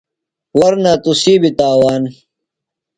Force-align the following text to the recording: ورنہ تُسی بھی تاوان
ورنہ 0.59 0.93
تُسی 1.03 1.33
بھی 1.41 1.49
تاوان 1.57 2.03